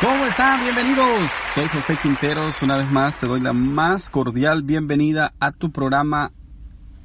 ¿Cómo 0.00 0.26
están? 0.26 0.60
Bienvenidos. 0.60 1.28
Soy 1.56 1.66
José 1.66 1.98
Quinteros. 2.00 2.62
Una 2.62 2.76
vez 2.76 2.88
más 2.88 3.18
te 3.18 3.26
doy 3.26 3.40
la 3.40 3.52
más 3.52 4.10
cordial 4.10 4.62
bienvenida 4.62 5.34
a 5.40 5.50
tu 5.50 5.72
programa. 5.72 6.30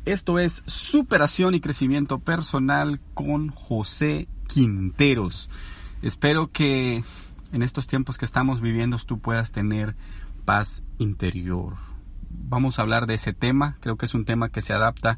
Esto 0.06 0.38
es 0.38 0.62
Superación 0.68 1.56
y 1.56 1.60
Crecimiento 1.60 2.20
Personal 2.20 3.02
con 3.16 3.50
José 3.50 4.28
Quinteros. 4.48 5.50
Espero 6.04 6.50
que 6.50 7.04
en 7.52 7.64
estos 7.64 7.88
tiempos 7.88 8.20
que 8.20 8.26
estamos 8.26 8.62
viviendo 8.62 9.00
tú 9.00 9.18
puedas 9.18 9.52
tener 9.52 9.96
paz 10.46 10.84
interior. 11.00 11.74
Vamos 12.30 12.78
a 12.78 12.84
hablar 12.84 13.08
de 13.08 13.16
ese 13.16 13.34
tema. 13.34 13.76
Creo 13.80 13.98
que 13.98 14.06
es 14.06 14.14
un 14.14 14.26
tema 14.26 14.50
que 14.50 14.62
se 14.62 14.72
adapta 14.72 15.18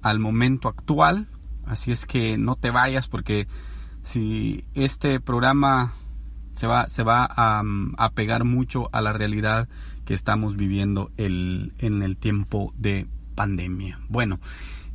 al 0.00 0.20
momento 0.20 0.68
actual. 0.68 1.28
Así 1.66 1.92
es 1.92 2.06
que 2.06 2.38
no 2.38 2.56
te 2.56 2.70
vayas 2.70 3.08
porque 3.08 3.46
si 4.02 4.64
este 4.72 5.20
programa 5.20 5.92
se 6.60 6.66
va, 6.66 6.88
se 6.88 7.02
va 7.02 7.26
a, 7.26 8.10
pegar 8.10 8.44
mucho 8.44 8.90
a 8.92 9.00
la 9.00 9.14
realidad 9.14 9.66
que 10.04 10.12
estamos 10.12 10.58
viviendo 10.58 11.10
el, 11.16 11.72
en 11.78 12.02
el 12.02 12.18
tiempo 12.18 12.74
de 12.76 13.06
pandemia. 13.34 13.98
Bueno, 14.10 14.40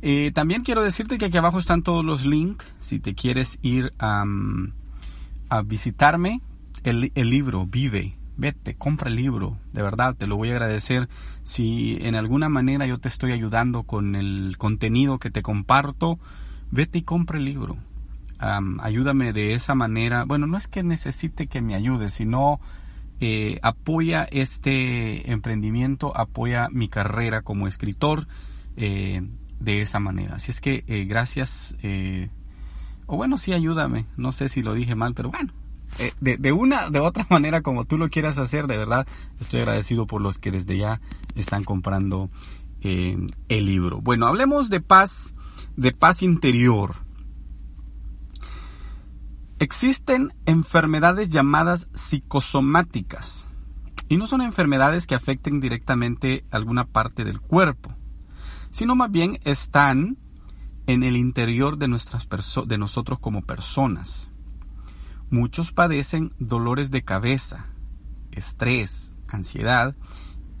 eh, 0.00 0.30
también 0.32 0.62
quiero 0.62 0.84
decirte 0.84 1.18
que 1.18 1.24
aquí 1.24 1.36
abajo 1.36 1.58
están 1.58 1.82
todos 1.82 2.04
los 2.04 2.24
links. 2.24 2.64
Si 2.78 3.00
te 3.00 3.16
quieres 3.16 3.58
ir 3.62 3.92
a, 3.98 4.24
a 5.48 5.62
visitarme, 5.62 6.40
el, 6.84 7.10
el, 7.16 7.30
libro 7.30 7.66
Vive, 7.66 8.14
vete, 8.36 8.76
compra 8.76 9.10
el 9.10 9.16
libro. 9.16 9.58
De 9.72 9.82
verdad, 9.82 10.14
te 10.14 10.28
lo 10.28 10.36
voy 10.36 10.50
a 10.50 10.52
agradecer. 10.52 11.08
Si 11.42 11.98
en 12.00 12.14
alguna 12.14 12.48
manera 12.48 12.86
yo 12.86 12.98
te 12.98 13.08
estoy 13.08 13.32
ayudando 13.32 13.82
con 13.82 14.14
el 14.14 14.54
contenido 14.56 15.18
que 15.18 15.32
te 15.32 15.42
comparto, 15.42 16.20
vete 16.70 16.98
y 16.98 17.02
compra 17.02 17.38
el 17.38 17.44
libro 17.44 17.76
ayúdame 18.38 19.32
de 19.32 19.54
esa 19.54 19.74
manera. 19.74 20.24
Bueno, 20.24 20.46
no 20.46 20.56
es 20.58 20.68
que 20.68 20.82
necesite 20.82 21.46
que 21.46 21.62
me 21.62 21.74
ayude, 21.74 22.10
sino 22.10 22.60
eh, 23.18 23.58
apoya 23.62 24.28
este 24.30 25.30
emprendimiento, 25.30 26.14
apoya 26.14 26.68
mi 26.70 26.88
carrera 26.88 27.40
como 27.40 27.66
escritor 27.66 28.26
eh, 28.76 29.22
de 29.58 29.80
esa 29.80 30.00
manera. 30.00 30.36
Así 30.36 30.50
es 30.50 30.60
que 30.60 30.84
eh, 30.86 31.04
gracias. 31.04 31.76
o 33.06 33.16
bueno, 33.16 33.38
sí, 33.38 33.52
ayúdame. 33.54 34.06
No 34.16 34.32
sé 34.32 34.48
si 34.48 34.62
lo 34.62 34.74
dije 34.74 34.94
mal, 34.94 35.14
pero 35.14 35.30
bueno. 35.30 35.52
De, 36.20 36.36
de, 36.36 36.52
una, 36.52 36.90
de 36.90 37.00
otra 37.00 37.26
manera, 37.30 37.62
como 37.62 37.84
tú 37.84 37.96
lo 37.96 38.10
quieras 38.10 38.38
hacer, 38.38 38.66
de 38.66 38.76
verdad, 38.76 39.06
estoy 39.40 39.60
agradecido 39.60 40.06
por 40.06 40.20
los 40.20 40.38
que 40.38 40.50
desde 40.50 40.76
ya 40.76 41.00
están 41.34 41.64
comprando 41.64 42.28
el 42.82 43.66
libro. 43.66 44.00
Bueno, 44.00 44.26
hablemos 44.28 44.68
de 44.70 44.80
paz, 44.80 45.34
de 45.76 45.90
paz 45.90 46.22
interior. 46.22 47.05
Existen 49.58 50.34
enfermedades 50.44 51.30
llamadas 51.30 51.88
psicosomáticas 51.94 53.48
y 54.06 54.18
no 54.18 54.26
son 54.26 54.42
enfermedades 54.42 55.06
que 55.06 55.14
afecten 55.14 55.60
directamente 55.60 56.44
alguna 56.50 56.84
parte 56.84 57.24
del 57.24 57.40
cuerpo, 57.40 57.94
sino 58.70 58.94
más 58.94 59.10
bien 59.10 59.40
están 59.44 60.18
en 60.86 61.02
el 61.02 61.16
interior 61.16 61.78
de, 61.78 61.88
nuestras 61.88 62.28
de 62.66 62.78
nosotros 62.78 63.18
como 63.18 63.42
personas. 63.42 64.30
Muchos 65.30 65.72
padecen 65.72 66.34
dolores 66.38 66.90
de 66.90 67.02
cabeza, 67.02 67.66
estrés, 68.32 69.16
ansiedad 69.26 69.96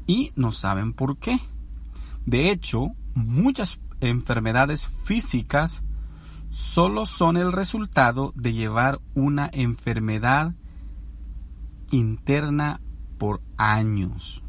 y 0.06 0.32
no 0.36 0.52
saben 0.52 0.94
por 0.94 1.18
qué. 1.18 1.38
De 2.24 2.50
hecho, 2.50 2.92
muchas 3.14 3.78
enfermedades 4.00 4.88
físicas 5.04 5.82
solo 6.56 7.04
son 7.04 7.36
el 7.36 7.52
resultado 7.52 8.32
de 8.34 8.54
llevar 8.54 8.98
una 9.14 9.50
enfermedad 9.52 10.54
interna 11.90 12.80
por 13.18 13.42
años. 13.58 14.42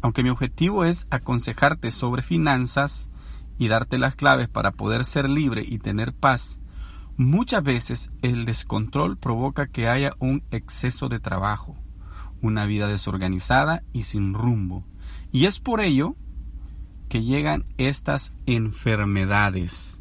Aunque 0.00 0.24
mi 0.24 0.30
objetivo 0.30 0.84
es 0.84 1.06
aconsejarte 1.10 1.92
sobre 1.92 2.22
finanzas 2.22 3.10
y 3.58 3.68
darte 3.68 3.96
las 3.96 4.16
claves 4.16 4.48
para 4.48 4.72
poder 4.72 5.04
ser 5.04 5.28
libre 5.30 5.64
y 5.64 5.78
tener 5.78 6.14
paz, 6.14 6.58
muchas 7.16 7.62
veces 7.62 8.10
el 8.22 8.44
descontrol 8.44 9.16
provoca 9.16 9.68
que 9.68 9.86
haya 9.86 10.14
un 10.18 10.42
exceso 10.50 11.08
de 11.08 11.20
trabajo, 11.20 11.76
una 12.42 12.66
vida 12.66 12.88
desorganizada 12.88 13.84
y 13.92 14.02
sin 14.02 14.34
rumbo. 14.34 14.84
Y 15.30 15.46
es 15.46 15.60
por 15.60 15.80
ello 15.80 16.16
que 17.08 17.22
llegan 17.22 17.66
estas 17.78 18.32
enfermedades. 18.46 20.00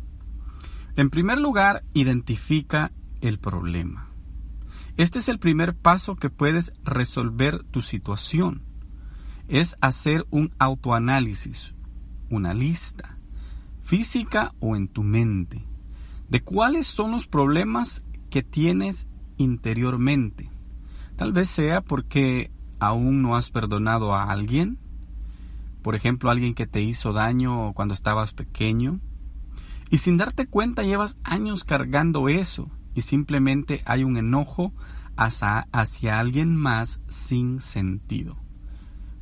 En 0.96 1.10
primer 1.10 1.40
lugar, 1.40 1.84
identifica 1.94 2.92
el 3.22 3.40
problema. 3.40 4.10
Este 4.96 5.20
es 5.20 5.28
el 5.28 5.40
primer 5.40 5.76
paso 5.76 6.16
que 6.16 6.30
puedes 6.30 6.72
resolver 6.84 7.64
tu 7.64 7.82
situación. 7.82 8.62
Es 9.48 9.76
hacer 9.82 10.28
un 10.30 10.54
autoanálisis, 10.60 11.74
una 12.30 12.54
lista, 12.54 13.18
física 13.82 14.54
o 14.60 14.76
en 14.76 14.88
tu 14.88 15.04
mente, 15.04 15.66
de 16.30 16.44
cuáles 16.44 16.86
son 16.86 17.12
los 17.12 17.28
problemas 17.28 18.04
que 18.30 18.44
tienes 18.44 19.08
interiormente. 19.38 20.52
Tal 21.16 21.34
vez 21.34 21.50
sea 21.50 21.82
porque 21.82 22.52
aún 22.80 23.24
no 23.24 23.36
has 23.36 23.50
perdonado 23.50 24.14
a 24.14 24.32
alguien, 24.32 24.78
por 25.82 25.96
ejemplo, 25.96 26.30
alguien 26.30 26.54
que 26.54 26.68
te 26.68 26.82
hizo 26.82 27.14
daño 27.14 27.74
cuando 27.74 27.94
estabas 27.94 28.34
pequeño, 28.34 29.00
y 29.90 30.00
sin 30.00 30.18
darte 30.18 30.48
cuenta 30.48 30.84
llevas 30.84 31.18
años 31.24 31.64
cargando 31.64 32.30
eso 32.30 32.70
y 32.96 33.02
simplemente 33.02 33.82
hay 33.86 34.04
un 34.04 34.18
enojo 34.18 34.74
hacia, 35.16 35.68
hacia 35.72 36.20
alguien 36.20 36.56
más 36.56 37.00
sin 37.08 37.60
sentido. 37.60 38.38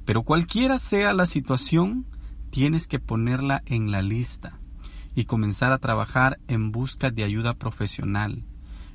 Pero 0.05 0.23
cualquiera 0.23 0.77
sea 0.77 1.13
la 1.13 1.25
situación, 1.25 2.05
tienes 2.49 2.87
que 2.87 2.99
ponerla 2.99 3.63
en 3.65 3.91
la 3.91 4.01
lista 4.01 4.59
y 5.15 5.25
comenzar 5.25 5.71
a 5.71 5.77
trabajar 5.77 6.39
en 6.47 6.71
busca 6.71 7.11
de 7.11 7.23
ayuda 7.23 7.53
profesional. 7.53 8.45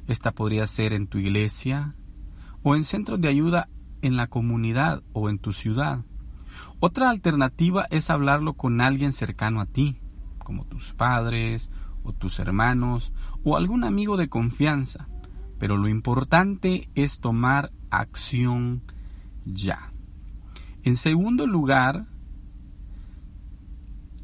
Esta 0.09 0.33
podría 0.33 0.67
ser 0.67 0.93
en 0.93 1.07
tu 1.07 1.19
iglesia 1.19 1.95
o 2.63 2.75
en 2.75 2.85
centros 2.85 3.21
de 3.21 3.29
ayuda 3.29 3.69
en 4.03 4.17
la 4.17 4.27
comunidad 4.27 5.03
o 5.13 5.29
en 5.29 5.39
tu 5.39 5.53
ciudad. 5.53 6.05
Otra 6.81 7.11
alternativa 7.11 7.87
es 7.91 8.11
hablarlo 8.11 8.55
con 8.55 8.81
alguien 8.81 9.13
cercano 9.13 9.61
a 9.61 9.67
ti 9.67 10.01
como 10.47 10.65
tus 10.65 10.93
padres 10.93 11.71
o 12.05 12.13
tus 12.13 12.39
hermanos 12.39 13.13
o 13.43 13.57
algún 13.57 13.83
amigo 13.83 14.17
de 14.17 14.29
confianza, 14.29 15.09
pero 15.59 15.77
lo 15.77 15.89
importante 15.89 16.89
es 16.95 17.19
tomar 17.19 17.73
acción 17.91 18.83
ya. 19.45 19.91
En 20.85 20.95
segundo 20.95 21.49
lugar, 21.49 22.07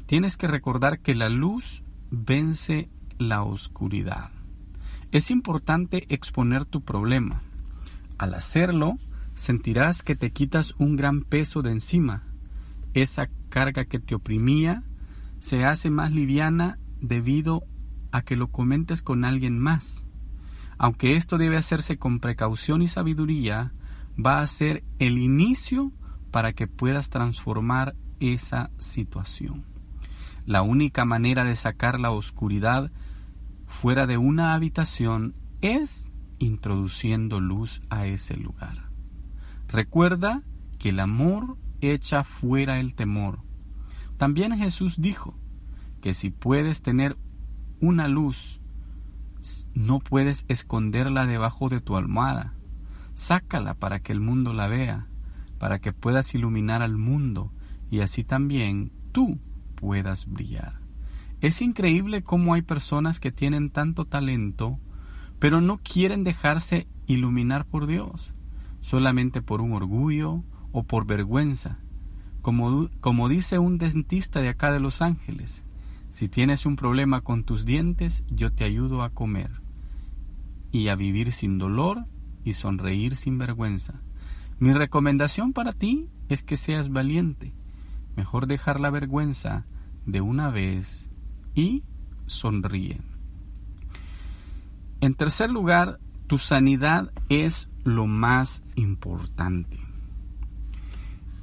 tienes 0.05 0.37
que 0.37 0.47
recordar 0.47 0.99
que 0.99 1.13
la 1.13 1.27
luz 1.27 1.83
vence 2.09 2.89
la 3.17 3.43
oscuridad. 3.43 4.31
Es 5.11 5.29
importante 5.29 6.05
exponer 6.07 6.63
tu 6.63 6.85
problema. 6.85 7.41
Al 8.17 8.33
hacerlo, 8.33 8.97
sentirás 9.35 10.03
que 10.03 10.15
te 10.15 10.31
quitas 10.31 10.73
un 10.77 10.95
gran 10.95 11.23
peso 11.23 11.61
de 11.61 11.71
encima. 11.71 12.23
Esa 12.93 13.27
carga 13.49 13.83
que 13.83 13.99
te 13.99 14.15
oprimía 14.15 14.83
se 15.43 15.65
hace 15.65 15.89
más 15.89 16.13
liviana 16.13 16.79
debido 17.01 17.65
a 18.13 18.21
que 18.21 18.37
lo 18.37 18.49
comentes 18.49 19.01
con 19.01 19.25
alguien 19.25 19.59
más. 19.59 20.07
Aunque 20.77 21.17
esto 21.17 21.37
debe 21.37 21.57
hacerse 21.57 21.97
con 21.97 22.21
precaución 22.21 22.81
y 22.81 22.87
sabiduría, 22.87 23.73
va 24.17 24.39
a 24.39 24.47
ser 24.47 24.85
el 24.99 25.17
inicio 25.17 25.91
para 26.31 26.53
que 26.53 26.67
puedas 26.67 27.09
transformar 27.09 27.93
esa 28.21 28.71
situación. 28.79 29.65
La 30.45 30.61
única 30.61 31.03
manera 31.03 31.43
de 31.43 31.57
sacar 31.57 31.99
la 31.99 32.11
oscuridad 32.11 32.89
fuera 33.67 34.07
de 34.07 34.17
una 34.17 34.53
habitación 34.53 35.35
es 35.59 36.13
introduciendo 36.39 37.41
luz 37.41 37.81
a 37.89 38.05
ese 38.05 38.37
lugar. 38.37 38.89
Recuerda 39.67 40.41
que 40.79 40.89
el 40.89 41.01
amor 41.01 41.57
echa 41.81 42.23
fuera 42.23 42.79
el 42.79 42.95
temor 42.95 43.39
También 44.23 44.57
Jesús 44.57 45.01
dijo 45.01 45.37
que 45.99 46.13
si 46.13 46.29
puedes 46.29 46.81
tener 46.81 47.17
una 47.81 48.07
luz, 48.07 48.61
no 49.73 49.99
puedes 49.99 50.45
esconderla 50.47 51.27
debajo 51.27 51.67
de 51.67 51.81
tu 51.81 51.97
almohada. 51.97 52.53
Sácala 53.15 53.73
para 53.73 53.99
que 53.99 54.13
el 54.13 54.21
mundo 54.21 54.53
la 54.53 54.67
vea, 54.67 55.07
para 55.57 55.79
que 55.79 55.91
puedas 55.91 56.33
iluminar 56.35 56.81
al 56.81 56.97
mundo 56.97 57.51
y 57.91 57.99
así 57.99 58.23
también 58.23 58.93
tú 59.11 59.41
puedas 59.75 60.25
brillar. 60.25 60.79
Es 61.41 61.61
increíble 61.61 62.23
cómo 62.23 62.53
hay 62.53 62.61
personas 62.61 63.19
que 63.19 63.33
tienen 63.33 63.71
tanto 63.71 64.05
talento, 64.05 64.79
pero 65.37 65.59
no 65.59 65.79
quieren 65.79 66.23
dejarse 66.23 66.87
iluminar 67.07 67.65
por 67.65 67.87
Dios, 67.87 68.33
solamente 68.79 69.41
por 69.41 69.59
un 69.59 69.73
orgullo 69.73 70.45
o 70.71 70.83
por 70.83 71.05
vergüenza. 71.05 71.82
Como, 72.43 73.29
dice 73.29 73.57
un 73.57 73.77
dentista 73.77 74.41
de 74.41 74.49
acá 74.49 74.73
de 74.73 74.81
Los 74.81 75.01
Ángeles, 75.01 75.63
si 76.09 76.27
tienes 76.27 76.65
un 76.65 76.75
problema 76.75 77.21
con 77.21 77.45
tus 77.45 77.63
dientes, 77.63 78.25
yo 78.27 78.51
te 78.51 78.65
ayudo 78.65 79.01
a 79.01 79.11
comer 79.11 79.49
y 80.69 80.89
a 80.89 80.95
vivir 80.95 81.31
sin 81.31 81.57
dolor 81.57 82.03
y 82.43 82.51
sonreír 82.51 83.15
sin 83.15 83.37
vergüenza. 83.37 83.93
Mi 84.59 84.73
recomendación 84.73 85.53
para 85.53 85.71
ti 85.71 86.09
es 86.27 86.43
que 86.43 86.57
seas 86.57 86.89
valiente. 86.89 87.53
Mejor 88.17 88.45
dejar 88.45 88.81
la 88.81 88.89
vergüenza 88.89 89.65
de 90.05 90.19
una 90.19 90.49
vez 90.49 91.09
y 91.55 91.81
sonríe. 92.25 92.99
En 94.99 95.15
tercer 95.15 95.49
lugar, 95.49 95.97
tu 96.27 96.37
sanidad 96.37 97.13
es 97.29 97.69
lo 97.85 98.05
más 98.05 98.65
importante. 98.75 99.92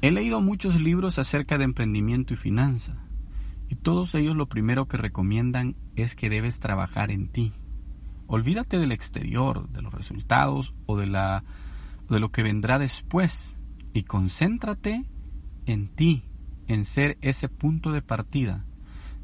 He 0.02 0.10
leído 0.10 0.40
muchos 0.40 0.80
libros 0.80 1.18
acerca 1.18 1.58
de 1.58 1.64
emprendimiento 1.64 2.32
y 2.32 2.38
finanza, 2.38 3.04
y 3.68 3.74
todos 3.74 4.14
ellos 4.14 4.34
lo 4.34 4.48
primero 4.48 4.88
que 4.88 4.96
recomiendan 4.96 5.76
es 5.94 6.16
que 6.16 6.30
debes 6.30 6.58
trabajar 6.58 7.10
en 7.10 7.28
ti. 7.28 7.52
Olvídate 8.26 8.78
del 8.78 8.92
exterior, 8.92 9.68
de 9.68 9.82
los 9.82 9.92
resultados 9.92 10.74
o 10.86 10.96
de, 10.96 11.06
la, 11.06 11.44
de 12.08 12.18
lo 12.18 12.30
que 12.32 12.42
vendrá 12.42 12.78
después, 12.78 13.58
y 13.92 14.04
concéntrate 14.04 15.04
en 15.66 15.88
ti, 15.88 16.24
en 16.66 16.86
ser 16.86 17.18
ese 17.20 17.50
punto 17.50 17.92
de 17.92 18.00
partida, 18.00 18.64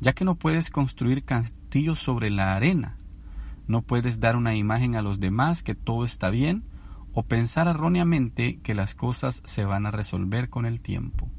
ya 0.00 0.12
que 0.12 0.26
no 0.26 0.34
puedes 0.34 0.70
construir 0.70 1.24
castillos 1.24 2.00
sobre 2.00 2.28
la 2.28 2.54
arena, 2.54 2.98
no 3.66 3.80
puedes 3.80 4.20
dar 4.20 4.36
una 4.36 4.54
imagen 4.54 4.94
a 4.94 5.00
los 5.00 5.20
demás 5.20 5.62
que 5.62 5.74
todo 5.74 6.04
está 6.04 6.28
bien, 6.28 6.64
o 7.18 7.22
pensar 7.22 7.66
erróneamente 7.66 8.60
que 8.62 8.74
las 8.74 8.94
cosas 8.94 9.42
se 9.46 9.64
van 9.64 9.86
a 9.86 9.90
resolver 9.90 10.50
con 10.50 10.66
el 10.66 10.82
tiempo. 10.82 11.30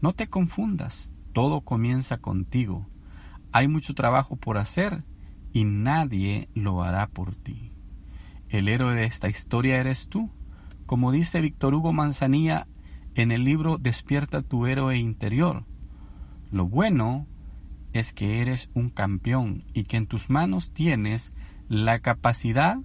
No 0.00 0.14
te 0.14 0.28
confundas, 0.28 1.12
todo 1.34 1.60
comienza 1.60 2.16
contigo. 2.16 2.86
Hay 3.52 3.68
mucho 3.68 3.94
trabajo 3.94 4.36
por 4.36 4.56
hacer 4.56 5.04
y 5.52 5.64
nadie 5.64 6.48
lo 6.54 6.82
hará 6.82 7.08
por 7.08 7.34
ti. 7.34 7.72
El 8.48 8.68
héroe 8.68 8.94
de 8.94 9.04
esta 9.04 9.28
historia 9.28 9.78
eres 9.78 10.08
tú. 10.08 10.30
Como 10.86 11.12
dice 11.12 11.42
Víctor 11.42 11.74
Hugo 11.74 11.92
Manzanilla 11.92 12.66
en 13.14 13.32
el 13.32 13.44
libro 13.44 13.76
Despierta 13.76 14.40
tu 14.40 14.64
héroe 14.64 14.96
interior. 14.96 15.66
Lo 16.50 16.64
bueno 16.64 17.26
es 17.92 18.14
que 18.14 18.40
eres 18.40 18.70
un 18.72 18.88
campeón 18.88 19.64
y 19.74 19.84
que 19.84 19.98
en 19.98 20.06
tus 20.06 20.30
manos 20.30 20.72
tienes 20.72 21.34
la 21.68 21.98
capacidad 21.98 22.78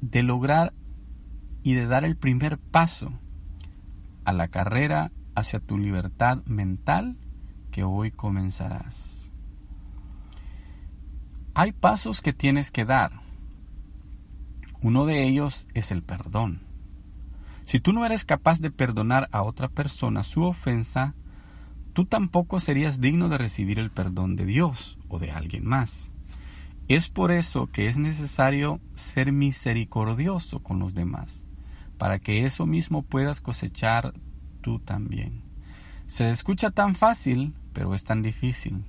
de 0.00 0.22
lograr 0.22 0.72
y 1.62 1.74
de 1.74 1.86
dar 1.86 2.04
el 2.04 2.16
primer 2.16 2.58
paso 2.58 3.12
a 4.24 4.32
la 4.32 4.48
carrera 4.48 5.12
hacia 5.34 5.60
tu 5.60 5.78
libertad 5.78 6.44
mental 6.44 7.16
que 7.70 7.84
hoy 7.84 8.10
comenzarás. 8.10 9.30
Hay 11.54 11.72
pasos 11.72 12.22
que 12.22 12.32
tienes 12.32 12.70
que 12.70 12.84
dar. 12.84 13.12
Uno 14.82 15.04
de 15.04 15.24
ellos 15.24 15.66
es 15.74 15.90
el 15.90 16.02
perdón. 16.02 16.62
Si 17.64 17.80
tú 17.80 17.92
no 17.92 18.04
eres 18.04 18.24
capaz 18.24 18.60
de 18.60 18.70
perdonar 18.70 19.28
a 19.30 19.42
otra 19.42 19.68
persona 19.68 20.22
su 20.22 20.42
ofensa, 20.42 21.14
tú 21.92 22.04
tampoco 22.04 22.60
serías 22.60 23.00
digno 23.00 23.28
de 23.28 23.38
recibir 23.38 23.78
el 23.78 23.90
perdón 23.90 24.36
de 24.36 24.46
Dios 24.46 24.98
o 25.08 25.18
de 25.18 25.30
alguien 25.30 25.66
más. 25.66 26.12
Es 26.90 27.08
por 27.08 27.30
eso 27.30 27.68
que 27.68 27.86
es 27.86 27.98
necesario 27.98 28.80
ser 28.96 29.30
misericordioso 29.30 30.58
con 30.58 30.80
los 30.80 30.92
demás, 30.92 31.46
para 31.98 32.18
que 32.18 32.46
eso 32.46 32.66
mismo 32.66 33.02
puedas 33.02 33.40
cosechar 33.40 34.12
tú 34.60 34.80
también. 34.80 35.44
Se 36.08 36.32
escucha 36.32 36.72
tan 36.72 36.96
fácil, 36.96 37.54
pero 37.72 37.94
es 37.94 38.02
tan 38.02 38.22
difícil. 38.22 38.82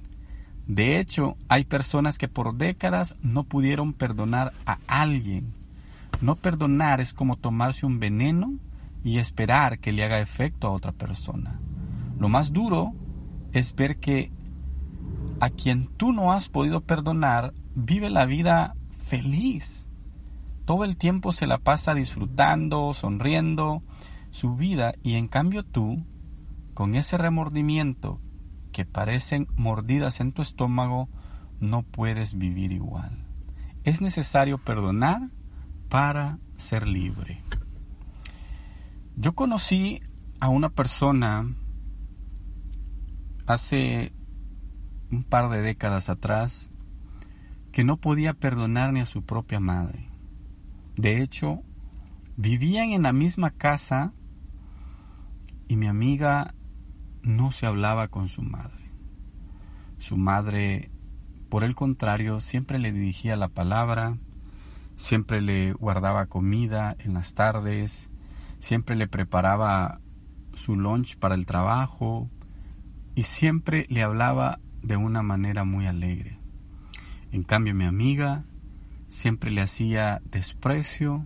De 0.66 1.00
hecho, 1.00 1.38
hay 1.48 1.64
personas 1.64 2.18
que 2.18 2.28
por 2.28 2.56
décadas 2.56 3.14
no 3.22 3.44
pudieron 3.44 3.94
perdonar 3.94 4.52
a 4.66 4.80
alguien. 4.88 5.54
No 6.22 6.38
perdonar 6.38 7.02
es 7.02 7.14
como 7.14 7.36
tomarse 7.36 7.86
un 7.86 8.00
veneno 8.00 8.56
y 9.04 9.20
esperar 9.20 9.78
que 9.78 9.92
le 9.92 10.04
haga 10.04 10.22
efecto 10.22 10.66
a 10.66 10.72
otra 10.72 10.92
persona. 10.92 11.60
Lo 12.18 12.30
más 12.30 12.52
duro 12.52 12.94
es 13.54 13.76
ver 13.76 13.98
que 13.98 14.32
a 15.42 15.50
quien 15.50 15.88
tú 15.98 16.14
no 16.14 16.32
has 16.32 16.50
podido 16.50 16.82
perdonar 16.82 17.54
vive 17.74 18.12
la 18.12 18.26
vida 18.26 18.76
feliz. 18.92 19.88
Todo 20.66 20.86
el 20.86 20.98
tiempo 20.98 21.34
se 21.34 21.48
la 21.48 21.58
pasa 21.58 21.96
disfrutando, 21.96 22.94
sonriendo 22.94 23.82
su 24.30 24.56
vida 24.56 24.94
y 25.02 25.16
en 25.16 25.28
cambio 25.28 25.64
tú, 25.64 26.06
con 26.76 26.94
ese 26.94 27.18
remordimiento 27.18 28.22
que 28.72 28.86
parecen 28.86 29.48
mordidas 29.56 30.20
en 30.20 30.32
tu 30.32 30.44
estómago, 30.44 31.10
no 31.60 31.82
puedes 31.82 32.38
vivir 32.38 32.72
igual. 32.72 33.26
Es 33.84 34.00
necesario 34.00 34.60
perdonar 34.60 35.32
para 35.90 36.38
ser 36.56 36.88
libre. 36.88 37.44
Yo 39.16 39.34
conocí 39.34 40.02
a 40.40 40.50
una 40.50 40.70
persona 40.70 41.52
hace 43.48 44.14
un 45.12 45.24
par 45.24 45.50
de 45.50 45.62
décadas 45.62 46.10
atrás 46.10 46.72
que 47.72 47.84
no 47.84 47.98
podía 47.98 48.34
perdonar 48.34 48.94
ni 48.94 49.00
a 49.00 49.06
su 49.06 49.24
propia 49.24 49.60
madre. 49.60 50.10
De 50.96 51.22
hecho, 51.22 51.64
vivían 52.38 52.92
en 52.92 53.04
la 53.04 53.14
misma 53.14 53.52
casa 53.52 54.14
y 55.68 55.76
mi 55.76 55.88
amiga 55.88 56.54
no 57.22 57.52
se 57.52 57.66
hablaba 57.66 58.10
con 58.10 58.28
su 58.28 58.42
madre. 58.42 58.92
Su 59.98 60.18
madre, 60.18 60.90
por 61.50 61.64
el 61.64 61.76
contrario, 61.76 62.40
siempre 62.40 62.80
le 62.80 62.92
dirigía 62.92 63.36
la 63.36 63.48
palabra, 63.48 64.18
siempre 64.96 65.42
le 65.42 65.74
guardaba 65.74 66.26
comida 66.26 66.96
en 67.00 67.14
las 67.14 67.36
tardes, 67.36 68.10
siempre 68.60 68.96
le 68.96 69.08
preparaba 69.08 70.02
su 70.54 70.76
lunch 70.76 71.18
para 71.18 71.36
el 71.36 71.46
trabajo 71.46 72.30
y 73.16 73.24
siempre 73.24 73.86
le 73.90 74.04
hablaba 74.04 74.60
de 74.82 74.98
una 74.98 75.22
manera 75.22 75.64
muy 75.64 75.88
alegre. 75.88 76.38
En 77.32 77.44
cambio 77.44 77.74
mi 77.74 77.86
amiga 77.86 78.44
siempre 79.08 79.52
le 79.52 79.62
hacía 79.62 80.22
desprecio 80.26 81.26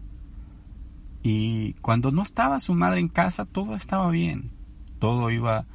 y 1.24 1.74
cuando 1.82 2.12
no 2.12 2.22
estaba 2.22 2.60
su 2.60 2.74
madre 2.76 3.00
en 3.00 3.08
casa 3.08 3.46
todo 3.46 3.76
estaba 3.76 4.10
bien, 4.12 4.52
todo 5.00 5.32
iba 5.32 5.66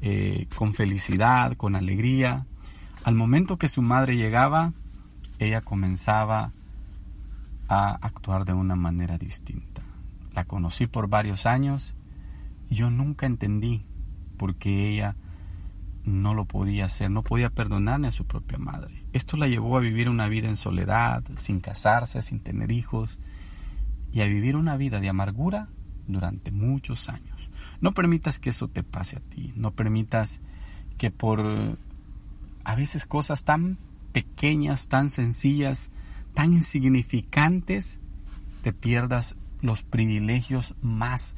eh, 0.00 0.48
con 0.56 0.74
felicidad, 0.74 1.56
con 1.56 1.76
alegría. 1.76 2.46
Al 3.04 3.14
momento 3.14 3.56
que 3.56 3.68
su 3.68 3.82
madre 3.82 4.16
llegaba, 4.16 4.72
ella 5.38 5.60
comenzaba 5.60 6.52
a 7.68 7.90
actuar 7.94 8.44
de 8.44 8.52
una 8.52 8.76
manera 8.76 9.18
distinta. 9.18 9.82
La 10.34 10.44
conocí 10.44 10.86
por 10.86 11.08
varios 11.08 11.46
años 11.46 11.94
y 12.68 12.76
yo 12.76 12.90
nunca 12.90 13.26
entendí 13.26 13.86
por 14.36 14.56
qué 14.56 14.90
ella 14.90 15.16
no 16.06 16.34
lo 16.34 16.44
podía 16.44 16.86
hacer, 16.86 17.10
no 17.10 17.22
podía 17.22 17.50
perdonarle 17.50 18.08
a 18.08 18.12
su 18.12 18.26
propia 18.26 18.58
madre. 18.58 19.04
Esto 19.12 19.36
la 19.36 19.48
llevó 19.48 19.76
a 19.76 19.80
vivir 19.80 20.08
una 20.08 20.28
vida 20.28 20.48
en 20.48 20.56
soledad, 20.56 21.24
sin 21.36 21.60
casarse, 21.60 22.22
sin 22.22 22.40
tener 22.40 22.70
hijos, 22.70 23.18
y 24.12 24.20
a 24.20 24.26
vivir 24.26 24.56
una 24.56 24.76
vida 24.76 25.00
de 25.00 25.08
amargura 25.08 25.68
durante 26.06 26.52
muchos 26.52 27.08
años. 27.08 27.50
No 27.80 27.92
permitas 27.92 28.38
que 28.38 28.50
eso 28.50 28.68
te 28.68 28.84
pase 28.84 29.16
a 29.16 29.20
ti, 29.20 29.52
no 29.56 29.72
permitas 29.72 30.40
que 30.96 31.10
por 31.10 31.76
a 32.64 32.74
veces 32.74 33.04
cosas 33.04 33.44
tan 33.44 33.76
pequeñas, 34.12 34.88
tan 34.88 35.10
sencillas, 35.10 35.90
tan 36.34 36.52
insignificantes, 36.52 38.00
te 38.62 38.72
pierdas 38.72 39.36
los 39.60 39.82
privilegios 39.82 40.74
más 40.80 41.34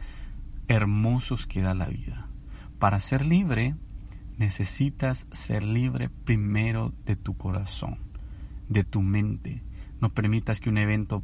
hermosos 0.68 1.46
que 1.46 1.62
da 1.62 1.74
la 1.74 1.86
vida. 1.86 2.28
Para 2.78 3.00
ser 3.00 3.24
libre, 3.26 3.74
necesitas 4.38 5.26
ser 5.32 5.62
libre 5.62 6.08
primero 6.08 6.94
de 7.04 7.16
tu 7.16 7.36
corazón, 7.36 7.98
de 8.68 8.84
tu 8.84 9.02
mente. 9.02 9.62
No 10.00 10.14
permitas 10.14 10.60
que 10.60 10.70
un 10.70 10.78
evento 10.78 11.22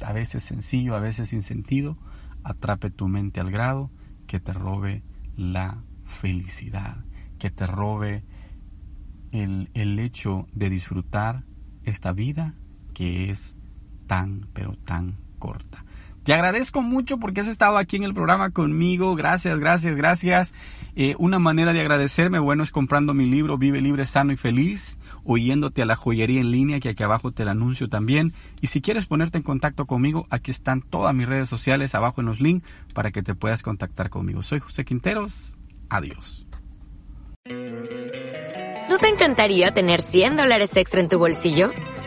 a 0.00 0.12
veces 0.12 0.44
sencillo, 0.44 0.94
a 0.94 1.00
veces 1.00 1.30
sin 1.30 1.42
sentido, 1.42 1.98
atrape 2.44 2.90
tu 2.90 3.08
mente 3.08 3.40
al 3.40 3.50
grado 3.50 3.90
que 4.26 4.40
te 4.40 4.52
robe 4.52 5.02
la 5.36 5.82
felicidad, 6.04 7.04
que 7.38 7.50
te 7.50 7.66
robe 7.66 8.24
el, 9.32 9.70
el 9.74 9.98
hecho 9.98 10.46
de 10.54 10.70
disfrutar 10.70 11.44
esta 11.82 12.12
vida 12.12 12.54
que 12.94 13.30
es 13.30 13.56
tan, 14.06 14.48
pero 14.52 14.76
tan 14.76 15.18
corta. 15.38 15.84
Te 16.26 16.34
agradezco 16.34 16.82
mucho 16.82 17.18
porque 17.18 17.40
has 17.40 17.46
estado 17.46 17.78
aquí 17.78 17.94
en 17.94 18.02
el 18.02 18.12
programa 18.12 18.50
conmigo. 18.50 19.14
Gracias, 19.14 19.60
gracias, 19.60 19.96
gracias. 19.96 20.54
Eh, 20.96 21.14
una 21.20 21.38
manera 21.38 21.72
de 21.72 21.80
agradecerme, 21.80 22.40
bueno, 22.40 22.64
es 22.64 22.72
comprando 22.72 23.14
mi 23.14 23.26
libro 23.26 23.58
Vive 23.58 23.80
Libre, 23.80 24.06
Sano 24.06 24.32
y 24.32 24.36
Feliz, 24.36 24.98
o 25.22 25.36
yéndote 25.36 25.82
a 25.82 25.86
la 25.86 25.94
joyería 25.94 26.40
en 26.40 26.50
línea, 26.50 26.80
que 26.80 26.88
aquí 26.88 27.04
abajo 27.04 27.30
te 27.30 27.44
la 27.44 27.52
anuncio 27.52 27.88
también. 27.88 28.32
Y 28.60 28.66
si 28.66 28.80
quieres 28.80 29.06
ponerte 29.06 29.38
en 29.38 29.44
contacto 29.44 29.86
conmigo, 29.86 30.26
aquí 30.28 30.50
están 30.50 30.82
todas 30.82 31.14
mis 31.14 31.28
redes 31.28 31.48
sociales 31.48 31.94
abajo 31.94 32.22
en 32.22 32.26
los 32.26 32.40
links 32.40 32.68
para 32.92 33.12
que 33.12 33.22
te 33.22 33.36
puedas 33.36 33.62
contactar 33.62 34.10
conmigo. 34.10 34.42
Soy 34.42 34.58
José 34.58 34.84
Quinteros. 34.84 35.58
Adiós. 35.90 36.44
¿No 38.90 38.98
te 38.98 39.08
encantaría 39.10 39.72
tener 39.72 40.00
100 40.00 40.34
dólares 40.34 40.76
extra 40.76 41.00
en 41.00 41.08
tu 41.08 41.20
bolsillo? 41.20 41.70